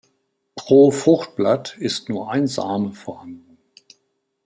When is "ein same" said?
2.31-2.91